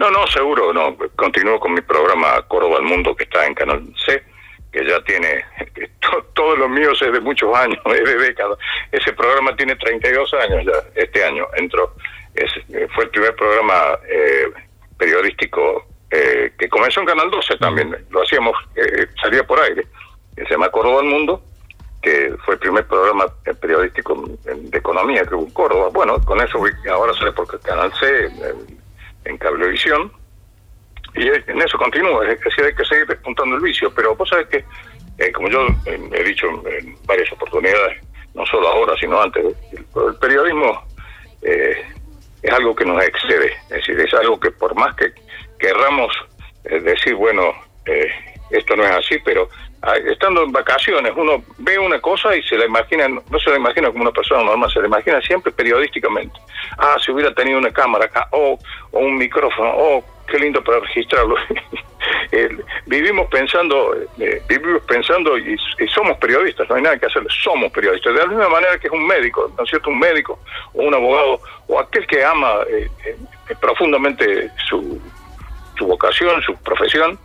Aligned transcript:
No, 0.00 0.10
no, 0.10 0.26
seguro, 0.28 0.72
no. 0.72 0.96
Continúo 1.14 1.60
con 1.60 1.74
mi 1.74 1.82
programa 1.82 2.40
Córdoba 2.48 2.78
al 2.78 2.84
Mundo 2.84 3.14
que 3.14 3.24
está 3.24 3.46
en 3.46 3.52
Canal 3.52 3.82
C, 4.06 4.22
que 4.72 4.82
ya 4.82 4.98
tiene, 5.04 5.44
todo 6.32 6.56
lo 6.56 6.70
mío 6.70 6.92
es 6.92 7.00
de 7.00 7.20
muchos 7.20 7.54
años, 7.54 7.78
es 7.84 8.04
de 8.04 8.16
décadas. 8.16 8.58
Ese 8.90 9.12
programa 9.12 9.54
tiene 9.56 9.76
32 9.76 10.32
años 10.32 10.64
ya, 10.64 11.02
este 11.02 11.22
año 11.22 11.46
entró. 11.54 11.94
Es, 12.34 12.50
fue 12.94 13.04
el 13.04 13.10
primer 13.10 13.36
programa 13.36 13.98
eh, 14.08 14.50
periodístico 14.96 15.84
eh, 16.10 16.50
que 16.58 16.70
comenzó 16.70 17.00
en 17.00 17.06
Canal 17.06 17.30
12 17.30 17.58
también, 17.58 17.94
lo 18.08 18.22
hacíamos, 18.22 18.56
eh, 18.76 19.06
salía 19.20 19.46
por 19.46 19.60
aire, 19.60 19.86
que 20.34 20.44
se 20.44 20.50
llama 20.50 20.70
Córdoba 20.70 21.00
al 21.00 21.06
Mundo, 21.08 21.42
que 22.00 22.34
fue 22.46 22.54
el 22.54 22.60
primer 22.60 22.86
programa 22.86 23.26
periodístico 23.60 24.24
de 24.44 24.78
economía 24.78 25.26
que 25.26 25.34
hubo 25.34 25.44
en 25.44 25.50
Córdoba. 25.50 25.90
Bueno, 25.92 26.18
con 26.24 26.40
eso 26.40 26.58
ahora 26.90 27.12
sale 27.12 27.32
por 27.32 27.60
Canal 27.60 27.92
C, 28.00 28.30
en 29.30 29.38
Cablevisión, 29.38 30.12
y 31.14 31.28
en 31.28 31.62
eso 31.62 31.76
continúa, 31.78 32.28
es 32.28 32.40
decir, 32.40 32.64
hay 32.64 32.74
que 32.74 32.84
seguir 32.84 33.06
despuntando 33.06 33.56
el 33.56 33.62
vicio, 33.62 33.92
pero 33.94 34.14
vos 34.14 34.28
sabés 34.28 34.46
que, 34.48 34.64
eh, 35.18 35.32
como 35.32 35.48
yo 35.48 35.66
eh, 35.86 36.00
he 36.12 36.24
dicho 36.24 36.46
en, 36.46 36.96
varias 37.04 37.32
oportunidades, 37.32 38.02
no 38.34 38.46
solo 38.46 38.68
ahora, 38.68 38.94
sino 39.00 39.20
antes, 39.20 39.44
el, 39.72 40.14
periodismo 40.20 40.84
eh, 41.42 41.84
es 42.42 42.52
algo 42.52 42.74
que 42.74 42.84
nos 42.84 43.02
excede, 43.02 43.52
es 43.64 43.68
decir, 43.68 44.00
es 44.00 44.14
algo 44.14 44.38
que 44.38 44.50
por 44.52 44.74
más 44.76 44.94
que 44.96 45.12
querramos 45.58 46.12
decir, 46.62 47.14
bueno, 47.14 47.52
esto 48.50 48.76
no 48.76 48.84
es 48.84 48.90
así, 48.90 49.16
pero 49.24 49.48
estando 50.06 50.42
en 50.42 50.52
vacaciones 50.52 51.12
uno 51.16 51.42
ve 51.58 51.78
una 51.78 52.00
cosa 52.00 52.36
y 52.36 52.42
se 52.42 52.56
la 52.56 52.66
imagina, 52.66 53.08
no 53.08 53.38
se 53.38 53.50
la 53.50 53.56
imagina 53.56 53.88
como 53.88 54.02
una 54.02 54.12
persona 54.12 54.42
normal, 54.42 54.70
se 54.70 54.80
la 54.80 54.86
imagina 54.86 55.20
siempre 55.22 55.52
periodísticamente. 55.52 56.38
Ah, 56.78 56.96
si 57.04 57.10
hubiera 57.10 57.34
tenido 57.34 57.58
una 57.58 57.72
cámara 57.72 58.04
acá, 58.04 58.28
o, 58.32 58.58
o 58.92 58.98
un 58.98 59.16
micrófono, 59.16 59.70
o 59.74 60.04
qué 60.30 60.38
lindo 60.38 60.62
para 60.62 60.80
registrarlo. 60.80 61.36
vivimos 62.86 63.28
pensando, 63.28 63.94
eh, 64.18 64.42
vivimos 64.48 64.82
pensando 64.82 65.36
y, 65.36 65.56
somos 65.92 66.16
periodistas, 66.18 66.68
no 66.68 66.76
hay 66.76 66.82
nada 66.82 66.98
que 66.98 67.06
hacer, 67.06 67.22
somos 67.42 67.70
periodistas. 67.72 68.14
De 68.14 68.20
la 68.20 68.26
misma 68.26 68.48
manera 68.48 68.78
que 68.78 68.86
es 68.86 68.92
un 68.92 69.06
médico, 69.06 69.52
¿no 69.56 69.64
es 69.64 69.70
cierto? 69.70 69.90
Un 69.90 69.98
médico 69.98 70.38
o 70.74 70.82
un 70.82 70.94
abogado 70.94 71.40
o 71.66 71.78
aquel 71.78 72.06
que 72.06 72.24
ama 72.24 72.60
eh, 72.68 72.88
eh, 73.06 73.16
profundamente 73.60 74.50
su, 74.68 75.00
su 75.76 75.86
vocación, 75.86 76.40
su 76.42 76.54
profesión, 76.62 77.18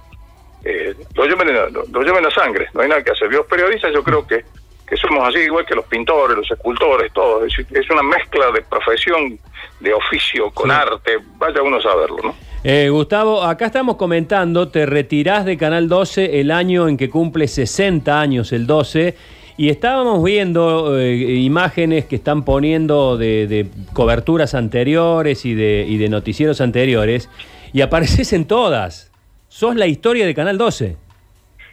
lo, 1.15 1.25
lleven, 1.25 1.47
lo 1.91 2.01
lleven 2.01 2.25
a 2.25 2.31
sangre, 2.31 2.67
no 2.73 2.81
hay 2.81 2.89
nada 2.89 3.03
que 3.03 3.11
hacer. 3.11 3.31
Los 3.31 3.45
periodistas 3.45 3.93
yo 3.93 4.03
creo 4.03 4.25
que, 4.25 4.43
que 4.87 4.97
somos 4.97 5.27
así, 5.27 5.39
igual 5.39 5.65
que 5.65 5.75
los 5.75 5.85
pintores, 5.85 6.37
los 6.37 6.49
escultores, 6.49 7.11
todo. 7.13 7.45
Es, 7.45 7.53
es 7.71 7.89
una 7.89 8.03
mezcla 8.03 8.51
de 8.51 8.61
profesión, 8.61 9.39
de 9.79 9.93
oficio 9.93 10.51
con 10.51 10.71
arte, 10.71 11.17
vaya 11.37 11.61
uno 11.61 11.77
a 11.77 11.81
saberlo, 11.81 12.17
¿no? 12.23 12.35
Eh, 12.63 12.89
Gustavo, 12.89 13.43
acá 13.43 13.67
estamos 13.67 13.95
comentando, 13.95 14.69
te 14.69 14.87
retirás 14.87 15.45
de 15.45 15.55
Canal 15.55 15.87
12 15.87 16.39
el 16.39 16.49
año 16.49 16.87
en 16.87 16.97
que 16.97 17.11
cumple 17.11 17.47
60 17.47 18.19
años, 18.19 18.51
el 18.53 18.65
12, 18.65 19.15
y 19.57 19.69
estábamos 19.69 20.23
viendo 20.23 20.99
eh, 20.99 21.15
imágenes 21.15 22.05
que 22.05 22.15
están 22.15 22.43
poniendo 22.43 23.17
de, 23.17 23.67
coberturas 23.93 24.55
anteriores 24.55 25.45
y 25.45 25.53
de, 25.53 25.85
y 25.87 25.97
de 25.97 26.09
noticieros 26.09 26.59
anteriores, 26.59 27.29
y 27.71 27.81
apareces 27.81 28.33
en 28.33 28.45
todas. 28.45 29.11
Sos 29.55 29.77
la 29.77 29.87
historia 29.87 30.25
de 30.25 30.35
Canal 30.35 30.57
12. 30.57 30.97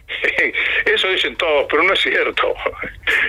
Eso 0.85 1.07
dicen 1.09 1.35
todos, 1.35 1.67
pero 1.69 1.83
no 1.83 1.91
es 1.91 1.99
cierto. 1.99 2.55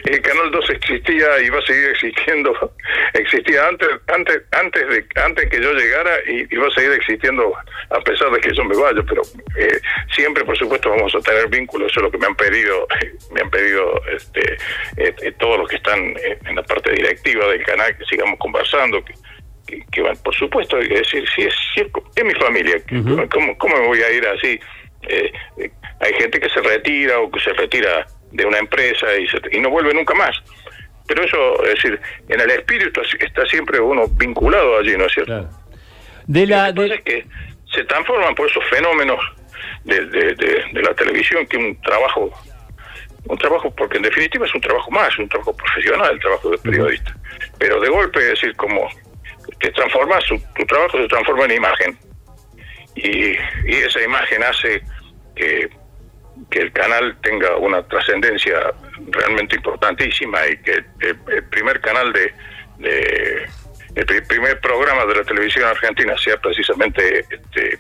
El 0.05 0.21
Canal 0.23 0.53
2 0.53 0.71
existía 0.71 1.41
y 1.45 1.49
va 1.49 1.59
a 1.59 1.63
seguir 1.63 1.89
existiendo. 1.89 2.73
Existía 3.15 3.67
antes 3.67 3.89
antes 4.07 4.43
antes 4.53 4.89
de 4.89 5.05
antes 5.17 5.51
que 5.51 5.61
yo 5.61 5.73
llegara 5.73 6.13
y, 6.29 6.55
va 6.55 6.69
a 6.69 6.71
seguir 6.71 6.93
existiendo 6.93 7.53
a 7.91 8.01
pesar 8.03 8.31
de 8.31 8.39
que 8.39 8.55
yo 8.55 8.65
me 8.65 8.77
vaya, 8.77 9.03
pero 9.03 9.23
eh, 9.59 9.81
siempre 10.15 10.45
por 10.45 10.57
supuesto 10.57 10.89
vamos 10.89 11.13
a 11.17 11.19
tener 11.19 11.49
vínculos, 11.49 11.91
eso 11.91 11.99
es 11.99 12.05
lo 12.05 12.11
que 12.13 12.19
me 12.19 12.27
han 12.27 12.37
pedido 12.37 12.87
me 13.33 13.41
han 13.41 13.51
pedido 13.51 14.01
este 14.07 14.55
eh, 14.99 15.15
eh, 15.21 15.33
todos 15.41 15.59
los 15.59 15.69
que 15.69 15.77
están 15.77 16.15
en 16.47 16.55
la 16.55 16.63
parte 16.63 16.93
directiva 16.93 17.49
del 17.49 17.65
canal 17.65 17.97
que 17.99 18.05
sigamos 18.05 18.39
conversando, 18.39 19.05
que, 19.05 19.15
que, 19.67 20.03
van, 20.03 20.17
por 20.19 20.35
supuesto, 20.35 20.77
hay 20.77 20.89
que 20.89 20.99
decir, 20.99 21.25
si 21.35 21.43
es, 21.43 21.55
es, 21.77 22.25
mi 22.25 22.35
familia, 22.35 22.77
¿cómo, 23.31 23.57
¿cómo 23.59 23.77
me 23.77 23.87
voy 23.87 24.03
a 24.03 24.11
ir 24.11 24.27
así? 24.27 24.59
Eh, 25.09 25.33
hay 26.01 26.13
gente 26.15 26.41
que 26.41 26.49
se 26.49 26.61
retira 26.61 27.19
o 27.21 27.31
que 27.31 27.41
se 27.41 27.53
retira 27.53 28.07
de 28.33 28.45
una 28.45 28.59
empresa 28.59 29.07
y, 29.17 29.57
y 29.57 29.61
no 29.61 29.71
vuelve 29.71 29.95
nunca 29.95 30.15
más. 30.15 30.37
Pero 31.07 31.23
eso, 31.23 31.63
es 31.65 31.75
decir, 31.75 32.01
en 32.29 32.41
el 32.41 32.51
espíritu 32.51 33.03
está 33.21 33.45
siempre 33.47 33.79
uno 33.79 34.07
vinculado 34.09 34.79
allí, 34.79 34.97
¿no 34.97 35.05
es 35.07 35.13
cierto? 35.13 35.49
De 36.27 36.47
la, 36.47 36.73
de... 36.73 37.03
que 37.03 37.27
se 37.73 37.85
transforman 37.85 38.35
por 38.35 38.49
esos 38.49 38.65
fenómenos 38.71 39.21
de, 39.85 40.07
de, 40.07 40.83
la 40.83 40.95
televisión, 40.95 41.47
que 41.47 41.59
un 41.59 41.79
trabajo, 41.83 42.31
un 43.27 43.37
trabajo, 43.37 43.71
porque 43.75 43.99
en 43.99 44.05
definitiva 44.05 44.47
es 44.47 44.55
un 44.55 44.63
trabajo 44.63 44.91
más, 44.91 45.19
un 45.19 45.29
trabajo 45.29 45.55
profesional, 45.55 46.13
el 46.13 46.21
trabajo 46.21 46.51
de 46.51 46.59
periodista. 46.59 47.15
Pero 47.59 47.81
de 47.81 47.89
golpe, 47.91 48.21
es 48.21 48.31
decir, 48.31 48.57
como 48.57 48.89
te 49.61 49.71
transformas, 49.73 50.25
tu 50.27 50.67
trabajo 50.67 50.99
se 50.99 51.09
transforma 51.09 51.45
en 51.45 51.53
imagen. 51.53 51.99
Y, 52.97 53.33
y 53.67 53.75
esa 53.85 54.01
imagen 54.03 54.43
hace 54.43 54.83
que 55.35 55.69
que 56.51 56.61
el 56.61 56.73
canal 56.73 57.17
tenga 57.23 57.57
una 57.57 57.83
trascendencia 57.87 58.73
realmente 59.11 59.57
importantísima 59.57 60.47
y 60.47 60.57
que 60.59 60.85
el, 61.01 61.45
primer 61.51 61.81
canal 61.81 62.13
de, 62.13 62.33
el 63.95 64.23
primer 64.27 64.61
programa 64.61 65.05
de 65.07 65.17
la 65.17 65.25
televisión 65.25 65.65
argentina 65.65 66.17
sea 66.19 66.37
precisamente 66.39 67.21
este 67.31 67.79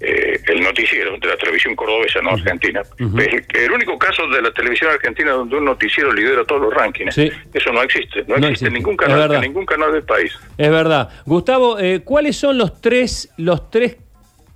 eh, 0.00 0.40
el 0.46 0.60
noticiero 0.62 1.18
de 1.18 1.28
la 1.28 1.36
televisión 1.36 1.76
cordobesa, 1.76 2.20
no 2.22 2.30
argentina. 2.30 2.82
el, 2.98 3.72
único 3.72 3.98
caso 3.98 4.26
de 4.28 4.42
la 4.42 4.52
televisión 4.52 4.90
argentina 4.90 5.32
donde 5.32 5.56
un 5.56 5.64
noticiero 5.64 6.12
lidera 6.12 6.44
todos 6.44 6.62
los 6.62 6.74
rankings. 6.74 7.16
Eso 7.18 7.72
no 7.72 7.82
existe. 7.82 8.24
No, 8.26 8.36
existe, 8.36 8.66
en 8.66 8.74
ningún 8.74 8.96
canal, 8.96 9.32
en 9.32 9.40
ningún 9.40 9.66
canal 9.66 9.92
del 9.92 10.04
país. 10.04 10.32
Es 10.56 10.70
verdad. 10.70 11.10
Gustavo, 11.26 11.78
eh, 11.78 12.00
¿cuáles 12.04 12.36
son 12.36 12.58
los 12.58 12.80
tres, 12.80 13.32
los 13.36 13.70
tres 13.70 13.96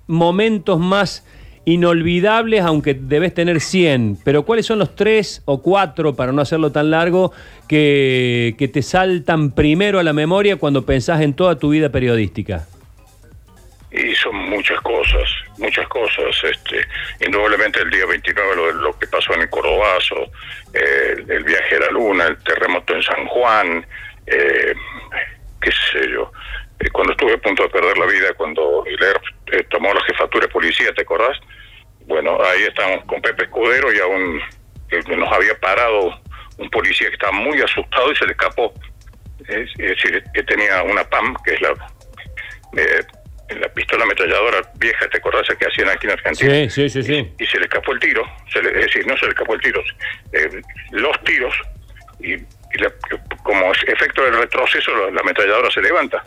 momentos 0.07 0.79
más 0.79 1.25
inolvidables, 1.65 2.61
aunque 2.61 2.93
debes 2.93 3.33
tener 3.33 3.59
100, 3.59 4.19
pero 4.23 4.43
¿cuáles 4.43 4.67
son 4.67 4.79
los 4.79 4.95
tres 4.95 5.41
o 5.45 5.61
cuatro, 5.61 6.15
para 6.15 6.31
no 6.31 6.41
hacerlo 6.41 6.71
tan 6.71 6.91
largo, 6.91 7.31
que, 7.67 8.55
que 8.57 8.67
te 8.67 8.83
saltan 8.83 9.51
primero 9.51 9.99
a 9.99 10.03
la 10.03 10.13
memoria 10.13 10.57
cuando 10.57 10.85
pensás 10.85 11.21
en 11.21 11.33
toda 11.33 11.57
tu 11.57 11.69
vida 11.69 11.89
periodística? 11.89 12.67
Y 13.91 14.13
son 14.15 14.44
muchas 14.55 14.79
cosas, 14.81 15.29
muchas 15.57 15.87
cosas. 15.87 16.43
Este, 16.43 16.87
indudablemente 17.25 17.81
el 17.81 17.89
día 17.89 18.05
29 18.05 18.55
lo, 18.55 18.71
lo 18.71 18.99
que 18.99 19.07
pasó 19.07 19.33
en 19.33 19.41
el 19.41 19.49
Corobazo, 19.49 20.15
eh, 20.73 21.15
el 21.27 21.43
viaje 21.43 21.75
a 21.75 21.79
la 21.79 21.91
Luna, 21.91 22.25
el 22.25 22.37
terremoto 22.43 22.95
en 22.95 23.03
San 23.03 23.25
Juan, 23.27 23.85
eh, 24.27 24.73
qué 25.61 25.71
sé 25.71 26.09
yo. 26.09 26.31
Eh, 26.79 26.89
cuando 26.91 27.13
estuve 27.13 27.33
a 27.33 27.37
punto 27.37 27.63
de 27.63 27.69
perder 27.69 27.97
la 27.97 28.05
vida, 28.05 28.33
cuando 28.33 28.83
Hilaire 28.85 29.63
tomó 29.69 29.93
la 29.93 30.03
jefatura 30.03 30.45
de 30.45 30.51
policía, 30.51 30.93
¿te 30.93 31.01
acordás? 31.01 31.37
Bueno, 32.05 32.37
ahí 32.43 32.63
estamos 32.63 33.03
con 33.05 33.21
Pepe 33.21 33.45
Escudero 33.45 33.93
y 33.93 33.99
aún 33.99 34.41
que 34.89 35.17
nos 35.17 35.31
había 35.31 35.57
parado 35.59 36.19
un 36.57 36.69
policía 36.69 37.09
que 37.09 37.15
estaba 37.15 37.33
muy 37.33 37.59
asustado 37.61 38.11
y 38.11 38.15
se 38.15 38.25
le 38.25 38.31
escapó. 38.31 38.73
Es, 39.47 39.73
decir, 39.75 40.23
que 40.33 40.43
tenía 40.43 40.81
una 40.83 41.03
PAM, 41.03 41.35
que 41.43 41.53
es 41.53 41.61
la, 41.61 41.73
eh, 42.77 43.05
la 43.49 43.69
pistola 43.69 44.03
ametralladora 44.03 44.61
vieja, 44.75 45.07
¿te 45.07 45.17
acordás 45.17 45.47
que 45.57 45.65
hacían 45.65 45.89
aquí 45.89 46.07
en 46.07 46.13
Argentina? 46.13 46.51
Sí, 46.51 46.69
sí, 46.69 46.89
sí. 46.89 47.03
sí. 47.03 47.33
Y, 47.39 47.45
se 47.45 47.59
le 47.59 47.65
escapó 47.65 47.91
el 47.93 47.99
tiro, 47.99 48.23
se 48.51 48.61
le, 48.61 48.69
es 48.69 48.85
decir, 48.87 49.05
no 49.05 49.15
se 49.17 49.25
le 49.25 49.31
escapó 49.31 49.53
el 49.53 49.61
tiro, 49.61 49.81
eh, 50.33 50.61
los 50.91 51.23
tiros, 51.23 51.53
y, 52.19 52.37
como 53.43 53.71
efecto 53.71 54.23
del 54.23 54.37
retroceso 54.37 55.09
la 55.09 55.21
ametralladora 55.21 55.71
se 55.71 55.81
levanta 55.81 56.21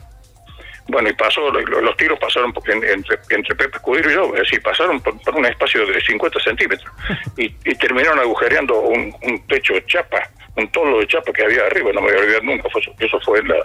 bueno, 0.88 1.10
y 1.10 1.12
pasó, 1.12 1.50
los, 1.50 1.96
tiros 1.98 2.18
pasaron 2.18 2.52
entre, 2.66 3.18
entre 3.30 3.54
Pepe 3.54 3.76
Escudero 3.76 4.10
y 4.10 4.14
yo, 4.14 4.34
es 4.34 4.40
decir, 4.40 4.62
pasaron 4.62 5.00
por, 5.00 5.14
un 5.34 5.44
espacio 5.44 5.86
de 5.86 6.00
50 6.00 6.40
centímetros 6.40 6.90
y, 7.36 7.50
terminaron 7.74 8.18
agujereando 8.18 8.80
un, 8.80 9.14
techo 9.48 9.74
de 9.74 9.84
chapa, 9.84 10.30
un 10.56 10.66
tolo 10.72 11.00
de 11.00 11.06
chapa 11.06 11.30
que 11.32 11.44
había 11.44 11.66
arriba, 11.66 11.92
no 11.92 12.00
me 12.00 12.08
voy 12.08 12.18
a 12.18 12.22
olvidar 12.22 12.42
nunca, 12.42 12.68
eso 12.98 13.20
fue 13.20 13.38
en 13.40 13.48
la, 13.48 13.56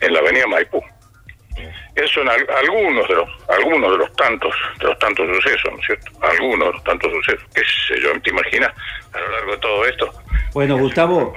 en 0.00 0.12
la 0.12 0.18
avenida 0.18 0.46
Maipú. 0.48 0.82
Esos 1.96 2.10
son 2.12 2.28
algunos 2.28 3.08
de 3.08 3.14
los 3.14 3.28
algunos 3.48 3.90
de 3.92 3.98
los 3.98 4.12
tantos 4.16 4.54
de 4.78 4.86
los 4.86 4.98
tantos 4.98 5.26
sucesos, 5.26 5.72
¿no 5.72 5.78
es 5.78 5.86
cierto? 5.86 6.12
Algunos 6.20 6.68
de 6.68 6.72
los 6.74 6.84
tantos 6.84 7.10
sucesos. 7.10 7.48
¿Qué 7.54 7.62
sé 7.62 8.00
yo? 8.00 8.20
¿Te 8.20 8.30
imaginas 8.30 8.70
a 9.12 9.18
lo 9.18 9.30
largo 9.32 9.52
de 9.52 9.58
todo 9.58 9.84
esto? 9.86 10.10
Bueno, 10.52 10.76
Gustavo, 10.78 11.34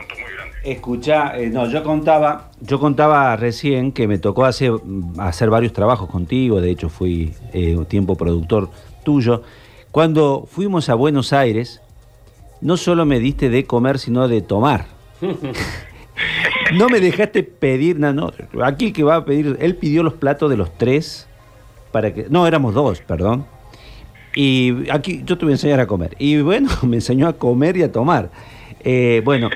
Escucha, 0.64 1.38
eh, 1.38 1.48
no, 1.48 1.70
yo 1.70 1.84
contaba, 1.84 2.52
yo 2.60 2.80
contaba 2.80 3.34
recién 3.38 3.94
que 3.94 4.10
me 4.10 4.18
tocó 4.18 4.44
hacer, 4.44 4.74
hacer 5.18 5.50
varios 5.50 5.72
trabajos 5.72 6.10
contigo, 6.10 6.60
de 6.60 6.70
hecho 6.72 6.90
fui 6.90 7.34
eh, 7.54 7.78
un 7.78 7.86
tiempo 7.86 8.16
productor 8.16 8.70
tuyo. 9.06 9.44
Cuando 9.92 10.46
fuimos 10.52 10.90
a 10.90 10.96
Buenos 10.96 11.32
Aires, 11.32 11.82
no 12.60 12.76
solo 12.76 13.06
me 13.06 13.20
diste 13.20 13.50
de 13.50 13.66
comer, 13.66 14.00
sino 14.00 14.28
de 14.28 14.42
tomar. 14.42 14.88
no 16.74 16.90
me 16.90 17.00
dejaste 17.00 17.44
pedir, 17.44 18.00
no, 18.00 18.14
no, 18.14 18.32
aquí 18.64 18.88
el 18.88 18.94
que 18.94 19.04
va 19.04 19.16
a 19.16 19.26
pedir, 19.26 19.58
él 19.60 19.76
pidió 19.76 20.04
los 20.04 20.14
platos 20.14 20.50
de 20.50 20.58
los 20.58 20.78
tres 20.78 21.28
para 21.92 22.14
que... 22.14 22.26
No, 22.30 22.46
éramos 22.48 22.74
dos, 22.74 23.02
perdón. 23.02 23.46
Y 24.36 24.90
aquí 24.92 25.22
yo 25.26 25.38
te 25.38 25.46
voy 25.46 25.54
a 25.54 25.56
enseñar 25.56 25.80
a 25.80 25.88
comer. 25.88 26.16
Y 26.20 26.42
bueno, 26.42 26.70
me 26.84 26.98
enseñó 26.98 27.28
a 27.28 27.34
comer 27.34 27.78
y 27.78 27.84
a 27.84 27.92
tomar. 27.92 28.30
Eh, 28.82 29.22
bueno, 29.26 29.50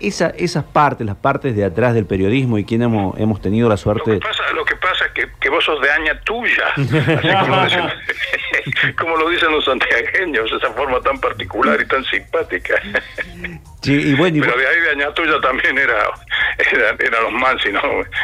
esa, 0.00 0.30
esas 0.30 0.64
partes, 0.64 1.06
las 1.06 1.16
partes 1.16 1.54
de 1.54 1.64
atrás 1.64 1.92
del 1.92 2.06
periodismo 2.06 2.56
y 2.56 2.64
quien 2.64 2.82
hemos, 2.82 3.18
hemos 3.18 3.40
tenido 3.42 3.68
la 3.68 3.76
suerte... 3.76 4.14
Lo 4.14 4.20
que 4.20 4.26
pasa, 4.26 4.42
lo 4.54 4.64
que 4.64 4.76
pasa 4.76 5.04
es 5.06 5.12
que, 5.12 5.28
que 5.38 5.50
vos 5.50 5.62
sos 5.62 5.80
de 5.82 5.90
aña 5.90 6.18
tuya, 6.24 6.64
como, 6.76 7.64
dicen, 7.64 7.84
como 8.98 9.16
lo 9.16 9.28
dicen 9.28 9.50
los 9.50 9.64
santiagueños, 9.66 10.50
esa 10.50 10.72
forma 10.72 10.98
tan 11.00 11.20
particular 11.20 11.78
y 11.78 11.86
tan 11.86 12.02
simpática. 12.04 12.80
Sí, 13.82 13.94
y 13.94 14.14
bueno, 14.14 14.36
y 14.36 14.40
Pero 14.40 14.56
de 14.56 14.66
ahí 14.66 14.80
de 14.80 14.90
aña 14.90 15.14
tuya 15.14 15.40
también 15.40 15.78
era, 15.78 16.10
era, 16.72 16.96
eran 16.98 17.22
los 17.24 17.32
Mansi, 17.32 17.72
¿no? 17.72 17.80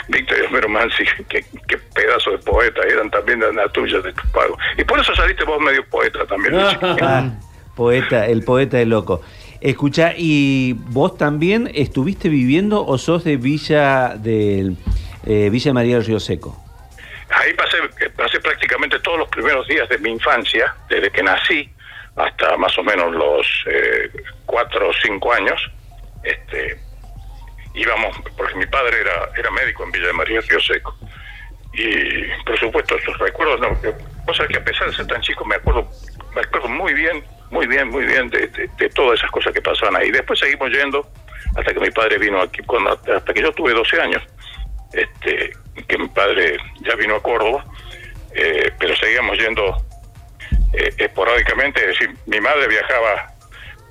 Víctor 0.08 0.38
y 0.38 0.47
Homero 0.47 0.69
Mansi, 0.69 1.05
qué, 1.29 1.44
qué 1.67 1.79
pedazo 1.94 2.32
de 2.32 2.38
poeta, 2.38 2.82
eran 2.82 3.11
también 3.11 3.41
de 3.41 3.47
aña 3.47 3.69
tuya 3.69 4.00
de 4.00 4.12
tu 4.12 4.29
pago. 4.32 4.58
Y 4.76 4.85
por 4.85 5.00
eso 5.00 5.14
saliste 5.14 5.44
vos 5.44 5.61
medio 5.61 5.85
poeta 5.87 6.26
también, 6.26 6.56
ah, 7.03 7.31
poeta, 7.75 8.26
el 8.26 8.44
poeta 8.44 8.81
es 8.81 8.87
loco. 8.87 9.23
Escucha, 9.62 10.12
¿y 10.14 10.75
vos 10.75 11.17
también 11.17 11.70
estuviste 11.75 12.29
viviendo 12.29 12.85
o 12.85 12.99
sos 12.99 13.25
de 13.25 13.38
Villa 13.38 14.14
del 14.17 14.76
eh, 15.25 15.49
Villa 15.50 15.73
María 15.73 15.97
del 15.97 16.05
Río 16.05 16.20
Seco? 16.20 16.62
Ahí 17.31 17.55
pasé, 17.55 17.79
pasé 18.14 18.38
prácticamente 18.41 18.99
todos 19.00 19.19
los 19.19 19.29
primeros 19.29 19.67
días 19.67 19.88
de 19.88 19.99
mi 19.99 20.11
infancia, 20.11 20.75
desde 20.88 21.11
que 21.11 21.23
nací 21.23 21.70
hasta 22.16 22.56
más 22.56 22.76
o 22.78 22.82
menos 22.82 23.12
los 23.12 23.46
eh, 23.66 24.10
cuatro 24.46 24.88
o 24.88 24.92
cinco 25.02 25.32
años. 25.32 25.60
Este, 26.22 26.78
íbamos, 27.74 28.16
porque 28.36 28.54
mi 28.54 28.66
padre 28.66 29.00
era, 29.00 29.30
era 29.36 29.50
médico 29.50 29.84
en 29.84 29.92
Villa 29.92 30.06
de 30.08 30.12
María 30.12 30.40
Río 30.40 30.60
Seco. 30.60 30.96
Y 31.72 32.24
por 32.44 32.58
supuesto, 32.58 32.96
esos 32.96 33.18
recuerdos, 33.18 33.60
no, 33.60 34.34
sabés 34.34 34.50
que 34.50 34.58
a 34.58 34.64
pesar 34.64 34.88
de 34.88 34.96
ser 34.96 35.06
tan 35.06 35.20
chico, 35.20 35.44
me 35.44 35.56
acuerdo, 35.56 35.88
me 36.34 36.40
acuerdo 36.40 36.68
muy 36.68 36.94
bien, 36.94 37.22
muy 37.50 37.66
bien, 37.66 37.88
muy 37.90 38.06
bien 38.06 38.30
de 38.30 38.90
todas 38.94 39.19
esas 39.19 39.30
cosas 39.30 39.52
que 39.52 39.60
pasaban 39.60 39.96
ahí. 39.96 40.10
Después 40.10 40.38
seguimos 40.38 40.70
yendo 40.70 41.06
hasta 41.56 41.72
que 41.72 41.80
mi 41.80 41.90
padre 41.90 42.19
vino 42.19 42.40
aquí, 42.40 42.62
cuando, 42.62 42.92
hasta 42.92 43.32
que 43.32 43.42
yo 43.42 43.52
tuve 43.52 43.72
12 43.72 44.00
años 44.00 44.22
este, 44.92 45.52
que 45.88 45.98
mi 45.98 46.08
padre 46.08 46.58
ya 46.82 46.94
vino 46.96 47.16
a 47.16 47.22
Córdoba, 47.22 47.64
eh, 48.34 48.70
pero 48.78 48.94
seguíamos 48.96 49.38
yendo 49.38 49.76
eh, 50.72 50.90
esporádicamente, 50.98 51.80
es 51.80 51.86
decir, 51.98 52.10
mi 52.26 52.40
madre 52.40 52.68
viajaba 52.68 53.32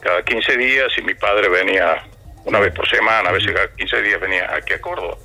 cada 0.01 0.24
15 0.24 0.57
días 0.57 0.88
y 0.98 1.01
mi 1.01 1.13
padre 1.16 1.50
venía 1.50 2.04
una 2.45 2.60
vez 2.60 2.74
por 2.74 2.88
semana, 2.88 3.30
a 3.30 3.33
veces 3.33 3.51
cada 3.54 3.68
15 3.74 4.01
días 4.04 4.19
venía 4.19 4.54
aquí 4.54 4.74
a 4.74 4.81
Córdoba, 4.81 5.18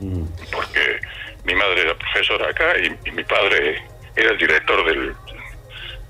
Mm. 0.00 0.24
porque 0.50 1.00
mi 1.44 1.54
madre 1.54 1.82
era 1.82 1.94
profesora 1.94 2.48
acá 2.48 2.76
y, 2.78 2.86
y 3.08 3.12
mi 3.12 3.22
padre 3.22 3.80
era 4.16 4.30
el 4.30 4.38
director 4.38 4.84
del, 4.84 5.14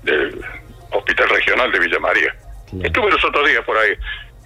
del 0.03 0.45
Hospital 0.91 1.29
Regional 1.29 1.71
de 1.71 1.79
Villa 1.79 1.99
María. 1.99 2.33
Claro. 2.69 2.85
Estuve 2.87 3.11
los 3.11 3.23
otros 3.23 3.47
días 3.47 3.63
por 3.65 3.77
ahí, 3.77 3.93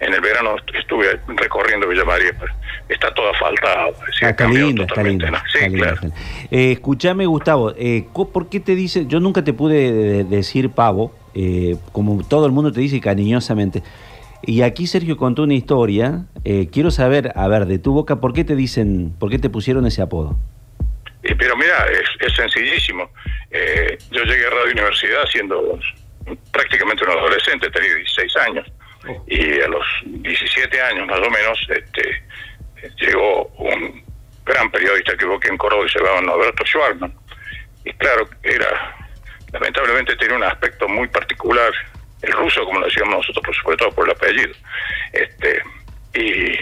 en 0.00 0.12
el 0.12 0.20
verano 0.20 0.56
estuve 0.74 1.18
recorriendo 1.28 1.88
Villa 1.88 2.04
María, 2.04 2.32
pero 2.38 2.52
está 2.88 3.12
todo 3.14 3.30
asfaltado, 3.30 3.88
es 3.90 4.06
decir, 4.06 4.24
Ah, 4.26 4.30
está 4.30 4.48
lindo, 4.48 4.82
está 4.84 5.02
lindo. 5.02 5.30
¿no? 5.30 5.38
Sí, 5.52 5.58
está 5.58 5.68
lindo, 5.68 5.78
claro. 5.84 5.94
está 5.94 6.06
lindo. 6.06 6.16
Eh, 6.50 6.72
escuchame, 6.72 7.26
Gustavo, 7.26 7.72
eh, 7.76 8.06
¿por 8.12 8.48
qué 8.48 8.60
te 8.60 8.74
dice, 8.74 9.06
yo 9.06 9.20
nunca 9.20 9.44
te 9.44 9.52
pude 9.52 9.92
de- 9.92 10.24
decir 10.24 10.70
pavo, 10.70 11.12
eh, 11.34 11.76
como 11.92 12.26
todo 12.26 12.46
el 12.46 12.52
mundo 12.52 12.72
te 12.72 12.80
dice 12.80 13.00
cariñosamente, 13.00 13.82
y 14.42 14.62
aquí 14.62 14.86
Sergio 14.86 15.16
contó 15.16 15.42
una 15.42 15.54
historia, 15.54 16.24
eh, 16.44 16.68
quiero 16.72 16.90
saber, 16.90 17.32
a 17.34 17.48
ver, 17.48 17.66
de 17.66 17.78
tu 17.78 17.92
boca, 17.92 18.16
¿por 18.20 18.32
qué 18.32 18.44
te 18.44 18.54
dicen, 18.56 19.12
por 19.18 19.30
qué 19.30 19.38
te 19.38 19.50
pusieron 19.50 19.84
ese 19.86 20.00
apodo? 20.00 20.38
Eh, 21.24 21.34
pero 21.36 21.56
mira, 21.56 21.84
es, 21.90 22.08
es 22.26 22.34
sencillísimo. 22.36 23.10
Eh, 23.50 23.98
yo 24.12 24.22
llegué 24.22 24.46
a 24.46 24.50
Radio 24.50 24.72
Universidad 24.72 25.24
siendo 25.32 25.78
prácticamente 26.52 27.04
un 27.04 27.10
adolescente, 27.10 27.68
tenía 27.70 27.94
16 27.96 28.36
años. 28.48 28.66
Y 29.26 29.60
a 29.60 29.68
los 29.68 29.84
17 30.04 30.80
años 30.82 31.06
más 31.06 31.18
o 31.18 31.30
menos 31.30 31.58
este, 31.70 32.02
llegó 32.96 33.46
un 33.58 34.04
gran 34.44 34.70
periodista 34.70 35.16
que 35.16 35.24
hubo 35.26 35.38
en 35.48 35.56
Córdoba 35.58 35.84
y 35.86 35.90
se 35.90 35.98
llamaba 35.98 36.20
Norberto 36.22 36.64
Schwarman. 36.64 37.12
Y 37.84 37.92
claro, 37.94 38.28
era, 38.42 38.96
lamentablemente 39.52 40.16
tenía 40.16 40.36
un 40.36 40.44
aspecto 40.44 40.88
muy 40.88 41.08
particular, 41.08 41.72
el 42.22 42.32
ruso, 42.32 42.64
como 42.64 42.80
lo 42.80 42.86
decíamos 42.86 43.14
nosotros, 43.18 43.44
por 43.44 43.54
sobre 43.56 43.76
todo 43.76 43.92
por 43.92 44.06
el 44.06 44.12
apellido. 44.14 44.52
Este, 45.12 45.62
y 46.14 46.56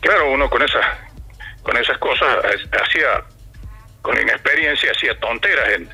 claro, 0.00 0.30
uno 0.30 0.48
con 0.50 0.62
esas, 0.62 0.84
con 1.62 1.76
esas 1.76 1.96
cosas 1.98 2.28
ha- 2.44 2.82
hacía 2.84 3.22
con 4.02 4.20
inexperiencia 4.20 4.90
hacía 4.90 5.16
tonteras 5.20 5.68
en 5.70 5.88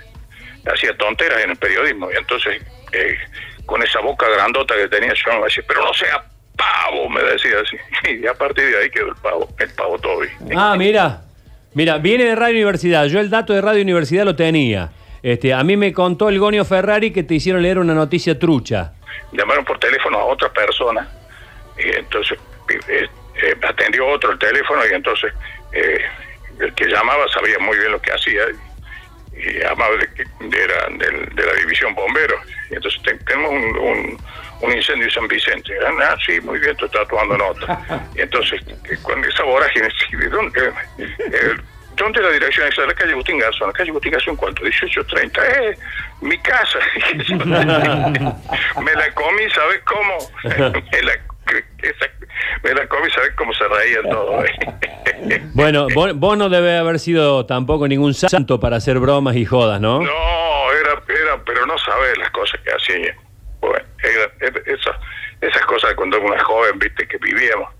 hacía 0.73 0.97
tonteras 0.97 1.43
en 1.45 1.51
el 1.51 1.57
periodismo 1.59 2.11
y 2.11 2.17
entonces 2.17 2.63
eh, 2.93 3.19
con 3.67 3.83
esa 3.83 4.01
boca 4.01 4.27
grandota 4.31 4.75
que 4.77 4.89
tenía 4.89 5.13
yo 5.13 5.45
decía 5.45 5.63
pero 5.69 5.85
no 5.85 5.93
sea 5.93 6.25
pavo 6.59 7.09
me 7.09 7.23
decía 7.23 7.53
así 7.65 7.77
y 8.23 8.27
a 8.27 8.35
partir 8.35 8.65
de 8.71 8.77
ahí 8.83 8.91
quedó 8.91 9.09
el 9.09 9.15
pavo 9.15 9.49
el 9.59 9.71
pavo 9.71 9.99
Toby 9.99 10.29
Ah, 10.55 10.75
mira. 10.77 11.23
Mira, 11.75 11.99
viene 11.99 12.25
de 12.25 12.35
Radio 12.35 12.55
Universidad. 12.57 13.05
Yo 13.07 13.21
el 13.21 13.31
dato 13.31 13.53
de 13.53 13.61
Radio 13.61 13.83
Universidad 13.83 14.25
lo 14.25 14.35
tenía. 14.35 14.91
Este, 15.23 15.53
a 15.55 15.63
mí 15.63 15.77
me 15.77 15.93
contó 15.93 16.29
el 16.29 16.39
Gonio 16.39 16.65
Ferrari 16.65 17.13
que 17.13 17.23
te 17.23 17.35
hicieron 17.35 17.63
leer 17.63 17.79
una 17.79 17.95
noticia 17.95 18.39
trucha. 18.39 18.93
llamaron 19.33 19.65
por 19.65 19.79
teléfono 19.79 20.19
a 20.19 20.25
otra 20.25 20.51
persona 20.53 21.07
y 21.79 21.97
entonces 21.97 22.39
eh, 22.89 23.07
eh, 23.43 23.55
atendió 23.69 24.07
otro 24.09 24.33
el 24.33 24.39
teléfono 24.39 24.81
y 24.91 24.95
entonces 24.95 25.33
eh, 25.73 26.01
el 26.59 26.75
que 26.75 26.87
llamaba 26.87 27.29
sabía 27.33 27.59
muy 27.61 27.77
bien 27.79 27.93
lo 27.93 28.01
que 28.01 28.13
hacía 28.13 28.43
y, 29.37 29.39
y 29.39 29.61
llamaba 29.61 29.95
de, 29.97 30.09
que- 30.15 30.47
de, 30.49 30.65
era 30.65 30.87
del- 30.99 31.29
de 31.35 31.47
la 31.47 31.53
división 31.61 31.95
bomberos 31.95 32.41
y 32.71 32.75
entonces 32.77 33.01
te- 33.03 33.15
tenemos 33.25 33.51
un, 33.53 33.79
un, 33.79 34.19
un 34.61 34.73
incendio 34.73 35.05
en 35.07 35.11
San 35.13 35.29
Vicente 35.29 35.73
ah 35.87 36.17
sí 36.27 36.41
muy 36.41 36.59
bien 36.59 36.77
tú 36.77 36.87
estás 36.87 37.07
tomando 37.09 37.37
nota 37.39 37.79
y 38.15 38.21
entonces 38.21 38.61
que 38.85 38.97
con 39.03 39.25
esa 39.25 39.43
vorágine 39.45 39.89
sí, 40.11 40.17
¿de 40.17 40.29
dónde, 40.29 40.61
eh, 40.99 41.17
eh, 41.33 41.55
¿Dónde 41.97 42.21
es 42.21 42.27
la 42.27 42.33
dirección 42.33 42.69
esa? 42.69 42.87
La 42.87 42.95
calle 42.95 43.11
Agustín 43.11 43.39
Garzón. 43.41 43.67
¿La 43.67 43.73
calle 43.73 43.91
Agustín 43.91 44.13
Garzón 44.13 44.37
cuánto? 44.37 44.63
1830. 44.63 45.43
Eh, 45.49 45.79
mi 46.21 46.39
casa. 46.39 46.79
me 47.45 48.95
la 48.95 49.15
comí, 49.15 49.51
¿sabes 49.53 49.81
cómo? 49.85 50.17
me, 50.45 51.03
la, 51.03 51.13
esa- 51.83 52.11
me 52.63 52.75
la 52.75 52.87
comí, 52.87 53.11
¿sabes 53.11 53.33
cómo 53.37 53.53
se 53.53 53.67
reía 53.67 54.03
todo? 54.09 54.45
Bueno, 55.55 55.89
vos, 55.93 56.15
vos 56.15 56.39
no 56.39 56.49
debe 56.49 56.77
haber 56.79 57.01
sido 57.01 57.47
tampoco 57.47 57.89
ningún 57.89 58.15
santo 58.15 58.61
para 58.61 58.77
hacer 58.77 58.99
bromas 59.01 59.35
y 59.35 59.45
jodas, 59.45 59.81
¿no? 59.81 60.01
No, 60.01 60.73
era, 60.73 61.03
era, 61.09 61.43
pero 61.45 61.67
no 61.67 61.77
sabes 61.79 62.17
las 62.19 62.31
cosas 62.31 62.61
que 62.61 62.71
hacía. 62.71 63.17
Esas, 64.03 64.97
esas 65.41 65.67
cosas 65.67 65.95
cuando 65.95 66.17
era 66.17 66.27
una 66.27 66.45
joven, 66.45 66.79
viste, 66.79 67.07
que 67.07 67.19
vivíamos. 67.19 67.73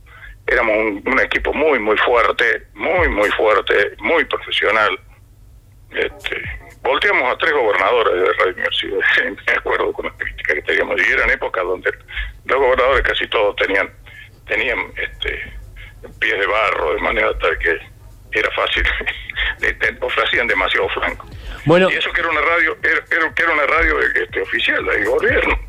Éramos 0.47 0.77
un, 1.05 1.21
equipo 1.21 1.53
muy, 1.53 1.79
muy 1.79 1.97
fuerte, 1.99 2.67
muy, 2.75 3.09
muy 3.09 3.29
fuerte, 3.31 3.95
muy 3.99 4.25
profesional. 4.25 4.99
Este, 5.91 6.43
volteamos 6.83 7.33
a 7.33 7.39
tres 7.39 7.53
gobernadores 7.53 8.15
de 8.15 8.33
Radio 8.33 8.53
Universidad, 8.55 8.99
me 9.47 9.53
acuerdo 9.53 9.93
con 9.93 10.07
la 10.07 10.13
crítica 10.17 10.55
que 10.55 10.63
teníamos. 10.63 11.01
Y 11.01 11.13
eran 11.13 11.31
épocas 11.31 11.65
donde 11.65 11.91
los 12.47 12.59
gobernadores 12.59 13.03
casi 13.03 13.27
todos 13.29 13.57
tenían, 13.57 13.91
tenían 14.47 14.79
este, 14.97 15.53
pies 16.19 16.39
de 16.39 16.47
barro, 16.47 16.95
de 16.95 17.01
manera 17.01 17.39
tal 17.39 17.59
que 17.59 17.79
era 18.33 18.51
fácil, 18.53 18.85
le- 19.61 19.75
te 19.75 19.97
ofrecían 20.01 20.47
demasiado 20.47 20.89
flanco. 20.91 21.27
Bueno, 21.65 21.91
Y 21.91 21.95
eso 21.95 22.11
que 22.13 22.21
era 22.21 22.31
una 22.31 22.41
radio, 22.41 22.77
era, 22.83 23.03
era- 23.11 23.35
que 23.35 23.43
era 23.43 23.53
una 23.53 23.67
radio 23.67 23.99
este, 24.01 24.41
oficial 24.43 24.85
del 24.85 25.05
gobierno. 25.05 25.59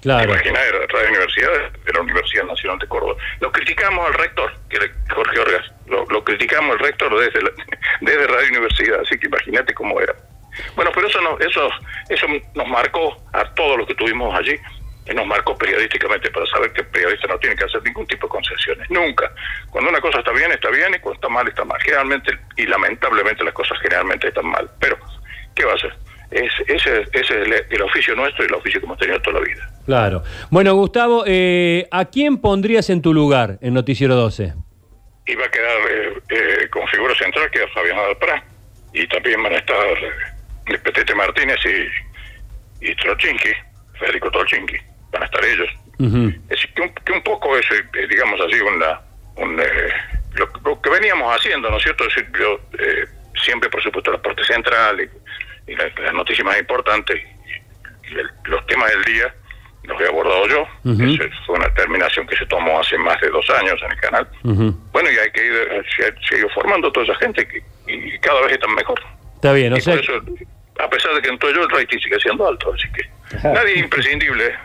Claro. 0.00 0.30
Imagina, 0.32 0.60
era 0.62 0.78
Radio 0.86 1.08
Universidad 1.08 1.72
de 1.84 1.92
la 1.92 2.00
Universidad 2.00 2.44
Nacional 2.44 2.78
de 2.78 2.86
Córdoba. 2.86 3.16
Lo 3.40 3.50
criticamos 3.50 4.06
al 4.06 4.14
rector, 4.14 4.52
que 4.70 4.76
era 4.76 4.86
Jorge 5.12 5.40
Orgas. 5.40 5.72
Lo, 5.88 6.04
lo 6.06 6.22
criticamos 6.22 6.74
al 6.74 6.78
rector 6.78 7.18
desde, 7.18 7.42
la- 7.42 7.50
desde 8.00 8.26
Radio 8.28 8.48
Universidad, 8.50 9.00
así 9.00 9.18
que 9.18 9.26
imagínate 9.26 9.74
cómo 9.74 10.00
era. 10.00 10.14
Bueno, 10.76 10.92
pero 10.94 11.08
eso, 11.08 11.20
no, 11.20 11.36
eso, 11.40 11.68
eso 12.08 12.26
nos 12.54 12.68
marcó 12.68 13.16
a 13.32 13.44
todos 13.54 13.76
los 13.78 13.86
que 13.88 13.92
estuvimos 13.94 14.32
allí, 14.38 14.54
nos 15.14 15.26
marcó 15.26 15.56
periodísticamente 15.56 16.30
para 16.30 16.46
saber 16.46 16.72
que 16.72 16.82
el 16.82 16.86
periodista 16.88 17.26
no 17.28 17.38
tiene 17.38 17.56
que 17.56 17.64
hacer 17.64 17.82
ningún 17.82 18.06
tipo 18.06 18.26
de 18.26 18.30
concesiones, 18.30 18.90
nunca. 18.90 19.30
Cuando 19.70 19.90
una 19.90 20.00
cosa 20.00 20.18
está 20.18 20.32
bien, 20.32 20.50
está 20.52 20.70
bien, 20.70 20.94
y 20.94 20.98
cuando 20.98 21.14
está 21.14 21.28
mal, 21.28 21.48
está 21.48 21.64
mal. 21.64 21.80
Generalmente, 21.82 22.38
y 22.56 22.66
lamentablemente 22.66 23.44
las 23.44 23.54
cosas 23.54 23.78
generalmente 23.80 24.28
están 24.28 24.46
mal. 24.46 24.68
Pero, 24.80 24.98
¿qué 25.54 25.64
va 25.64 25.72
a 25.72 25.74
hacer? 25.74 25.94
Es, 26.30 26.52
ese, 26.66 27.02
ese 27.12 27.20
es 27.20 27.30
el, 27.30 27.54
el 27.70 27.82
oficio 27.82 28.14
nuestro 28.14 28.44
y 28.44 28.48
el 28.48 28.54
oficio 28.54 28.80
que 28.80 28.86
hemos 28.86 28.98
tenido 28.98 29.20
toda 29.22 29.40
la 29.40 29.46
vida. 29.46 29.70
Claro. 29.86 30.22
Bueno, 30.50 30.74
Gustavo, 30.74 31.24
eh, 31.26 31.86
¿a 31.90 32.04
quién 32.04 32.38
pondrías 32.38 32.90
en 32.90 33.00
tu 33.00 33.14
lugar 33.14 33.58
en 33.62 33.72
Noticiero 33.74 34.14
12? 34.14 34.52
iba 35.28 35.44
a 35.44 35.50
quedar 35.50 35.78
eh, 35.90 36.22
eh, 36.30 36.68
con 36.70 36.86
figura 36.88 37.14
central, 37.14 37.50
que 37.50 37.62
es 37.62 37.72
Fabián 37.72 37.98
Alprá, 37.98 38.42
y 38.92 39.06
también 39.08 39.42
van 39.42 39.52
a 39.52 39.58
estar 39.58 39.76
eh, 39.76 40.78
Petete 40.78 41.14
Martínez 41.14 41.58
y, 41.64 42.86
y 42.90 42.94
Trochinki, 42.96 43.50
Federico 43.98 44.30
Trochinki, 44.30 44.76
van 45.12 45.22
a 45.22 45.26
estar 45.26 45.44
ellos. 45.44 45.70
Ujú. 45.98 46.28
Es 46.28 46.48
decir, 46.48 46.74
que 46.74 46.82
un, 46.82 46.94
que 46.94 47.12
un 47.12 47.22
poco 47.22 47.56
es, 47.56 47.66
eh, 47.70 48.06
digamos 48.08 48.40
así, 48.40 48.60
una, 48.60 49.00
un, 49.36 49.60
eh, 49.60 49.92
lo, 50.34 50.48
lo 50.64 50.80
que 50.80 50.90
veníamos 50.90 51.34
haciendo, 51.34 51.70
¿no 51.70 51.76
es 51.76 51.82
cierto? 51.82 52.04
Es 52.06 52.14
decir, 52.14 52.32
yo, 52.38 52.60
eh, 52.78 53.06
siempre, 53.44 53.68
por 53.68 53.82
supuesto, 53.82 54.12
la 54.12 54.22
parte 54.22 54.44
central 54.44 55.00
y, 55.00 55.08
las 55.68 56.14
noticias 56.14 56.46
más 56.46 56.58
importantes 56.58 57.20
y 57.20 58.48
los 58.48 58.66
temas 58.66 58.90
del 58.90 59.04
día 59.04 59.34
los 59.82 60.00
he 60.00 60.06
abordado 60.06 60.46
yo. 60.48 60.66
fue 61.46 61.56
una 61.56 61.66
determinación 61.68 62.26
que 62.26 62.36
se 62.36 62.46
tomó 62.46 62.80
hace 62.80 62.96
más 62.98 63.20
de 63.20 63.28
dos 63.28 63.48
años 63.50 63.78
en 63.82 63.92
el 63.92 64.00
canal. 64.00 64.28
Bueno, 64.92 65.10
y 65.10 65.18
hay 65.18 65.30
que 65.30 65.44
ir, 65.44 65.84
se, 65.96 66.48
formando 66.50 66.90
toda 66.92 67.04
esa 67.04 67.14
gente 67.16 67.46
que, 67.46 67.62
y 67.86 68.18
cada 68.20 68.40
vez 68.42 68.52
están 68.52 68.74
mejor. 68.74 68.98
Está 69.34 69.52
bien, 69.52 69.70
no 69.70 69.80
sé. 69.80 69.92
a 70.78 70.90
pesar 70.90 71.14
de 71.14 71.22
que 71.22 71.28
entró 71.28 71.50
yo, 71.50 71.62
el 71.62 71.70
rating 71.70 71.98
sigue 71.98 72.18
siendo 72.20 72.46
alto, 72.48 72.72
así 72.72 72.88
que 72.92 73.08
nadie 73.48 73.74
es 73.74 73.80
imprescindible. 73.80 74.56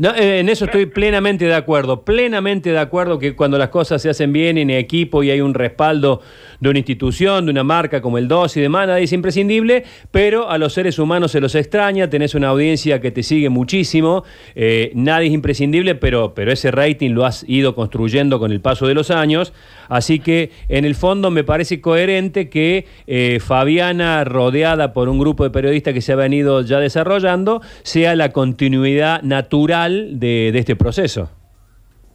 Eh, 0.00 0.38
en 0.40 0.48
eso 0.48 0.64
estoy 0.64 0.86
plenamente 0.86 1.44
de 1.44 1.54
acuerdo, 1.54 2.00
plenamente 2.02 2.72
de 2.72 2.78
acuerdo 2.78 3.18
que 3.18 3.36
cuando 3.36 3.58
las 3.58 3.68
cosas 3.68 4.00
se 4.00 4.08
hacen 4.08 4.32
bien 4.32 4.56
en 4.56 4.70
equipo 4.70 5.22
y 5.22 5.30
hay 5.30 5.42
un 5.42 5.52
respaldo 5.52 6.22
de 6.60 6.70
una 6.70 6.78
institución, 6.78 7.44
de 7.44 7.50
una 7.50 7.62
marca 7.62 8.00
como 8.00 8.16
el 8.16 8.26
DOS 8.26 8.56
y 8.56 8.62
demás, 8.62 8.86
nadie 8.86 9.04
es 9.04 9.12
imprescindible, 9.12 9.84
pero 10.10 10.48
a 10.48 10.56
los 10.56 10.72
seres 10.72 10.98
humanos 10.98 11.32
se 11.32 11.42
los 11.42 11.54
extraña, 11.54 12.08
tenés 12.08 12.34
una 12.34 12.48
audiencia 12.48 13.02
que 13.02 13.10
te 13.10 13.22
sigue 13.22 13.50
muchísimo, 13.50 14.24
eh, 14.54 14.92
nadie 14.94 15.26
es 15.26 15.34
imprescindible, 15.34 15.94
pero, 15.94 16.32
pero 16.34 16.52
ese 16.52 16.70
rating 16.70 17.10
lo 17.10 17.26
has 17.26 17.44
ido 17.46 17.74
construyendo 17.74 18.38
con 18.38 18.50
el 18.50 18.62
paso 18.62 18.86
de 18.86 18.94
los 18.94 19.10
años, 19.10 19.52
así 19.90 20.20
que 20.20 20.52
en 20.70 20.86
el 20.86 20.94
fondo 20.94 21.30
me 21.30 21.44
parece 21.44 21.82
coherente 21.82 22.48
que 22.48 22.86
eh, 23.06 23.40
Fabiana, 23.44 24.24
rodeada 24.24 24.94
por 24.94 25.10
un 25.10 25.18
grupo 25.18 25.44
de 25.44 25.50
periodistas 25.50 25.92
que 25.92 26.00
se 26.00 26.12
ha 26.12 26.16
venido 26.16 26.62
ya 26.62 26.78
desarrollando, 26.78 27.60
sea 27.82 28.14
la 28.16 28.32
continuidad 28.32 29.20
natural 29.20 29.81
de, 29.90 30.50
de 30.52 30.58
este 30.58 30.76
proceso. 30.76 31.30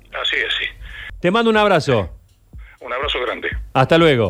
Así 0.10 0.36
es, 0.36 0.54
sí. 0.60 0.66
Te 1.20 1.32
mando 1.32 1.50
un 1.50 1.58
abrazo. 1.58 2.14
Un 2.80 2.94
abrazo 2.94 3.20
grande. 3.22 3.50
Hasta 3.74 3.98
luego. 3.98 4.26